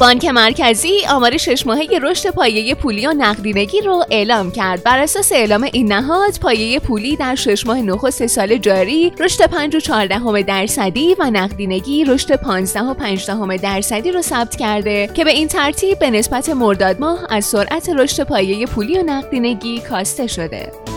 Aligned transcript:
بانک 0.00 0.24
مرکزی 0.24 1.06
آمار 1.10 1.36
شش 1.36 1.66
ماهه 1.66 1.98
رشد 2.02 2.30
پایه 2.30 2.74
پولی 2.74 3.06
و 3.06 3.12
نقدینگی 3.12 3.80
رو 3.80 4.04
اعلام 4.10 4.50
کرد. 4.50 4.82
بر 4.82 4.98
اساس 4.98 5.32
اعلام 5.32 5.62
این 5.72 5.92
نهاد، 5.92 6.38
پایه 6.40 6.80
پولی 6.80 7.16
در 7.16 7.34
شش 7.34 7.66
ماه 7.66 7.80
نخست 7.80 8.26
سال 8.26 8.56
جاری 8.56 9.12
رشد 9.18 9.46
5 9.46 9.76
و 9.76 9.80
14 9.80 10.42
درصدی 10.42 11.16
و 11.18 11.30
نقدینگی 11.30 12.04
رشد 12.04 12.36
15 12.36 12.80
و 12.80 12.94
15 12.94 13.56
درصدی 13.56 14.12
رو 14.12 14.22
ثبت 14.22 14.56
کرده 14.56 15.10
که 15.14 15.24
به 15.24 15.30
این 15.30 15.48
ترتیب 15.48 15.98
به 15.98 16.10
نسبت 16.10 16.48
مرداد 16.48 17.00
ماه 17.00 17.26
از 17.30 17.44
سرعت 17.44 17.88
رشد 17.88 18.22
پایه 18.22 18.66
پولی 18.66 18.98
و 18.98 19.02
نقدینگی 19.02 19.80
کاسته 19.80 20.26
شده. 20.26 20.87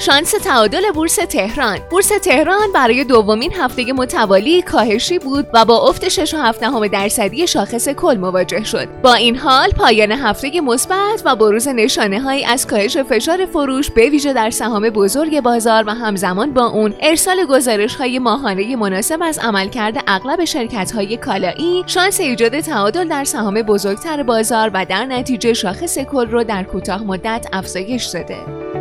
شانس 0.00 0.30
تعادل 0.30 0.90
بورس 0.94 1.14
تهران. 1.14 1.78
بورس 1.90 2.08
تهران 2.08 2.72
برای 2.74 3.04
دومین 3.04 3.52
هفته 3.52 3.92
متوالی 3.92 4.62
کاهشی 4.62 5.18
بود 5.18 5.46
و 5.54 5.64
با 5.64 5.88
افت 5.88 6.08
6 6.08 6.34
و 6.34 6.88
درصدی 6.88 7.46
شاخص 7.46 7.88
کل 7.88 8.16
مواجه 8.16 8.64
شد. 8.64 8.88
با 9.02 9.14
این 9.14 9.36
حال 9.36 9.70
پایان 9.70 10.12
هفته 10.12 10.60
مثبت 10.60 11.22
و 11.24 11.36
بروز 11.36 11.68
نشانه 11.68 12.20
های 12.20 12.44
از 12.44 12.66
کاهش 12.66 12.96
فشار 12.96 13.46
فروش 13.46 13.90
به 13.90 14.10
ویژه 14.10 14.32
در 14.32 14.50
سهام 14.50 14.90
بزرگ 14.90 15.40
بازار 15.40 15.84
و 15.86 15.90
همزمان 15.94 16.54
با 16.54 16.66
اون 16.66 16.94
ارسال 17.00 17.46
گزارش 17.46 17.94
های 17.94 18.18
ماهانه 18.18 18.76
مناسب 18.76 19.18
از 19.22 19.38
عملکرد 19.38 20.04
اغلب 20.06 20.44
شرکت 20.44 20.92
های 20.92 21.16
کالایی 21.16 21.84
شانس 21.86 22.20
ایجاد 22.20 22.60
تعادل 22.60 23.08
در 23.08 23.24
سهام 23.24 23.62
بزرگتر 23.62 24.22
بازار 24.22 24.70
و 24.74 24.86
در 24.88 25.04
نتیجه 25.04 25.54
شاخص 25.54 25.98
کل 25.98 26.26
رو 26.26 26.44
در 26.44 26.62
کوتاه 26.62 27.04
مدت 27.04 27.46
افزایش 27.52 28.04
داده. 28.04 28.79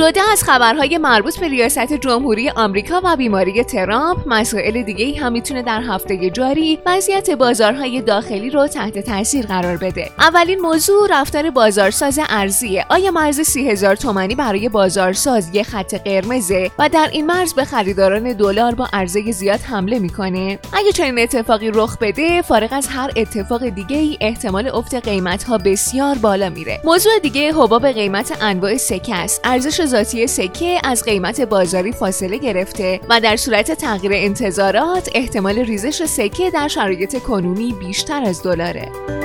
جدا 0.00 0.22
از 0.32 0.44
خبرهای 0.44 0.98
مربوط 0.98 1.40
به 1.40 1.48
ریاست 1.48 1.92
جمهوری 1.92 2.50
آمریکا 2.50 3.00
و 3.04 3.16
بیماری 3.16 3.64
ترامپ 3.64 4.18
مسائل 4.26 4.82
دیگه 4.82 5.20
هم 5.20 5.32
می‌تونه 5.32 5.62
در 5.62 5.80
هفته 5.80 6.30
جاری 6.30 6.78
وضعیت 6.86 7.30
بازارهای 7.30 8.00
داخلی 8.00 8.50
رو 8.50 8.66
تحت 8.66 8.98
تاثیر 8.98 9.46
قرار 9.46 9.76
بده. 9.76 10.10
اولین 10.18 10.60
موضوع 10.60 11.08
رفتار 11.10 11.50
بازارساز 11.50 12.20
ارزیه. 12.28 12.86
آیا 12.90 13.10
مرز 13.10 13.40
سی 13.40 13.70
هزار 13.70 13.96
تومانی 13.96 14.34
برای 14.34 14.68
بازارساز 14.68 15.54
یه 15.54 15.62
خط 15.62 15.94
قرمزه 15.94 16.70
و 16.78 16.88
در 16.88 17.08
این 17.12 17.26
مرز 17.26 17.54
به 17.54 17.64
خریداران 17.64 18.32
دلار 18.32 18.74
با 18.74 18.88
عرضه 18.92 19.32
زیاد 19.32 19.60
حمله 19.60 19.98
می‌کنه؟ 19.98 20.58
اگه 20.72 20.92
چنین 20.92 21.18
اتفاقی 21.18 21.70
رخ 21.74 21.98
بده 22.00 22.42
فارغ 22.42 22.72
از 22.72 22.88
هر 22.88 23.10
اتفاق 23.16 23.68
دیگه 23.68 23.96
ای 23.96 24.18
احتمال 24.20 24.68
افت 24.68 24.94
قیمت 24.94 25.44
ها 25.44 25.58
بسیار 25.58 26.18
بالا 26.18 26.50
میره. 26.50 26.80
موضوع 26.84 27.12
دیگه 27.22 27.52
حباب 27.52 27.88
قیمت 27.88 28.38
انواع 28.40 28.76
سکه 28.76 29.14
است. 29.14 29.40
ارزش 29.44 29.89
ذاتی 29.90 30.26
سکه 30.26 30.78
از 30.84 31.04
قیمت 31.04 31.40
بازاری 31.40 31.92
فاصله 31.92 32.38
گرفته 32.38 33.00
و 33.08 33.20
در 33.20 33.36
صورت 33.36 33.72
تغییر 33.72 34.12
انتظارات 34.14 35.10
احتمال 35.14 35.58
ریزش 35.58 36.04
سکه 36.04 36.50
در 36.50 36.68
شرایط 36.68 37.18
کنونی 37.18 37.72
بیشتر 37.72 38.22
از 38.24 38.42
دلاره. 38.42 39.19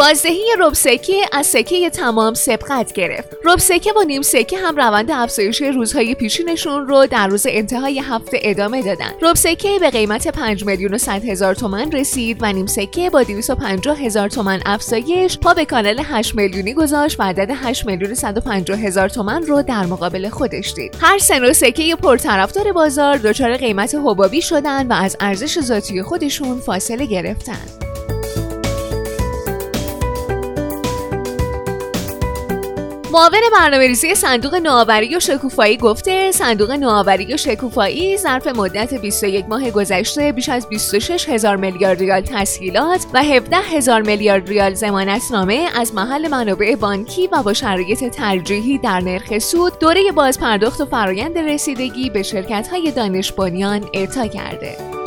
بازدهی 0.00 0.44
رب 0.58 0.74
سکه 0.74 1.26
از 1.32 1.46
سکه 1.46 1.90
تمام 1.90 2.34
سبقت 2.34 2.92
گرفت. 2.92 3.28
رب 3.44 3.58
سکه 3.58 3.92
و 3.92 4.04
نیم 4.06 4.22
سکه 4.22 4.58
هم 4.58 4.76
روند 4.76 5.10
افزایش 5.10 5.62
روزهای 5.62 6.14
پیشینشون 6.14 6.86
رو 6.86 7.06
در 7.06 7.28
روز 7.28 7.46
انتهای 7.48 7.98
هفته 7.98 8.40
ادامه 8.42 8.82
دادن. 8.82 9.10
رب 9.22 9.36
سکه 9.36 9.78
به 9.80 9.90
قیمت 9.90 10.28
5 10.28 10.64
میلیون 10.64 10.94
و 10.94 10.98
100 10.98 11.24
هزار 11.24 11.54
تومان 11.54 11.92
رسید 11.92 12.38
و 12.40 12.52
نیم 12.52 12.66
سکه 12.66 13.10
با 13.10 13.22
250 13.22 13.98
هزار 13.98 14.28
تومان 14.28 14.62
افزایش 14.66 15.38
پا 15.38 15.54
به 15.54 15.64
کانال 15.64 16.00
8 16.04 16.34
میلیونی 16.34 16.74
گذاشت 16.74 17.20
و 17.20 17.22
عدد 17.22 17.50
8 17.62 17.86
میلیون 17.86 18.14
150 18.14 18.78
هزار 18.78 19.08
تومان 19.08 19.46
رو 19.46 19.62
در 19.62 19.86
مقابل 19.86 20.28
خودش 20.28 20.72
دید. 20.74 20.96
هر 21.00 21.18
سه 21.18 21.38
نوع 21.38 21.52
سکه 21.52 21.96
پرطرفدار 21.96 22.72
بازار 22.72 23.16
دچار 23.16 23.56
قیمت 23.56 23.94
حبابی 23.94 24.42
شدن 24.42 24.86
و 24.86 24.92
از 24.92 25.16
ارزش 25.20 25.60
ذاتی 25.60 26.02
خودشون 26.02 26.60
فاصله 26.60 27.06
گرفتن. 27.06 27.89
معاون 33.12 33.40
برنامه 33.52 33.86
ریزی 33.86 34.14
صندوق 34.14 34.54
نوآوری 34.54 35.16
و 35.16 35.20
شکوفایی 35.20 35.76
گفته 35.76 36.32
صندوق 36.32 36.70
نوآوری 36.70 37.34
و 37.34 37.36
شکوفایی 37.36 38.16
ظرف 38.16 38.46
مدت 38.46 38.94
21 38.94 39.44
ماه 39.48 39.70
گذشته 39.70 40.32
بیش 40.32 40.48
از 40.48 40.68
26 40.68 41.28
هزار 41.28 41.56
میلیارد 41.56 42.00
ریال 42.00 42.20
تسهیلات 42.20 43.06
و 43.14 43.22
17 43.22 43.56
هزار 43.56 44.02
میلیارد 44.02 44.48
ریال 44.48 44.74
نامه 45.32 45.68
از 45.74 45.94
محل 45.94 46.28
منابع 46.28 46.74
بانکی 46.74 47.26
و 47.26 47.42
با 47.42 47.52
شرایط 47.52 48.04
ترجیحی 48.04 48.78
در 48.78 49.00
نرخ 49.00 49.38
سود 49.38 49.78
دوره 49.78 50.12
بازپرداخت 50.12 50.80
و 50.80 50.86
فرایند 50.86 51.38
رسیدگی 51.38 52.10
به 52.10 52.22
شرکت 52.22 52.68
های 52.68 52.90
دانش 52.90 53.32
بنیان 53.32 53.80
کرده. 54.34 54.99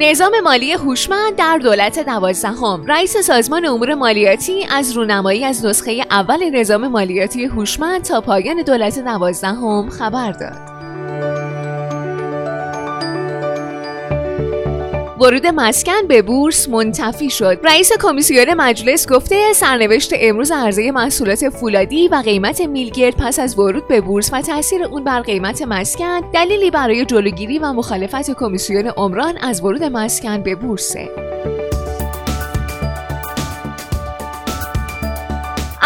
نظام 0.00 0.40
مالی 0.44 0.72
هوشمند 0.72 1.36
در 1.36 1.58
دولت 1.58 1.98
دوازدهم. 1.98 2.86
رئیس 2.86 3.16
سازمان 3.16 3.64
امور 3.64 3.94
مالیاتی 3.94 4.66
از 4.70 4.92
رونمایی 4.92 5.44
از 5.44 5.64
نسخه 5.64 6.04
اول 6.10 6.50
نظام 6.50 6.88
مالیاتی 6.88 7.44
هوشمند 7.44 8.02
تا 8.02 8.20
پایان 8.20 8.62
دولت 8.62 8.98
دوازدهم 8.98 9.88
خبر 9.88 10.32
داد. 10.32 10.77
ورود 15.20 15.46
مسکن 15.46 16.06
به 16.08 16.22
بورس 16.22 16.68
منتفی 16.68 17.30
شد. 17.30 17.58
رئیس 17.64 17.92
کمیسیون 18.00 18.54
مجلس 18.54 19.08
گفته 19.08 19.52
سرنوشت 19.52 20.12
امروز 20.20 20.50
عرضه 20.50 20.90
محصولات 20.90 21.48
فولادی 21.48 22.08
و 22.08 22.22
قیمت 22.24 22.60
میلگرد 22.60 23.16
پس 23.16 23.38
از 23.38 23.58
ورود 23.58 23.88
به 23.88 24.00
بورس 24.00 24.30
و 24.32 24.42
تاثیر 24.42 24.84
اون 24.84 25.04
بر 25.04 25.20
قیمت 25.20 25.62
مسکن 25.62 26.20
دلیلی 26.34 26.70
برای 26.70 27.04
جلوگیری 27.04 27.58
و 27.58 27.72
مخالفت 27.72 28.30
کمیسیون 28.30 28.86
عمران 28.86 29.38
از 29.40 29.64
ورود 29.64 29.82
مسکن 29.84 30.42
به 30.42 30.54
بورسه. 30.54 31.37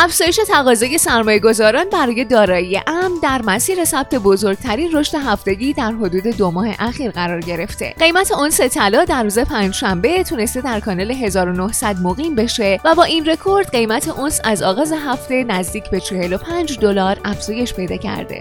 افزایش 0.05 0.41
تقاضای 0.49 0.99
سرمایه 0.99 1.39
گذاران 1.39 1.85
برای 1.93 2.25
دارایی 2.25 2.77
ام 2.87 3.13
در 3.23 3.43
مسیر 3.43 3.85
ثبت 3.85 4.15
بزرگترین 4.15 4.93
رشد 4.93 5.15
هفتگی 5.15 5.73
در 5.73 5.93
حدود 5.93 6.27
دو 6.27 6.51
ماه 6.51 6.69
اخیر 6.79 7.11
قرار 7.11 7.41
گرفته. 7.41 7.95
قیمت 7.99 8.33
اونس 8.33 8.61
طلا 8.61 9.05
در 9.05 9.23
روز 9.23 9.39
پنجشنبه 9.39 10.25
تونسته 10.25 10.61
در 10.61 10.81
کانال 10.81 11.11
1900 11.11 11.97
مقیم 12.01 12.35
بشه 12.35 12.81
و 12.85 12.95
با 12.95 13.05
این 13.05 13.27
رکورد 13.27 13.71
قیمت 13.71 14.09
اونس 14.09 14.41
از 14.45 14.63
آغاز 14.63 14.93
هفته 14.93 15.45
نزدیک 15.45 15.91
به 15.91 16.01
45 16.01 16.79
دلار 16.79 17.21
افزایش 17.25 17.75
پیدا 17.75 17.97
کرده. 17.97 18.41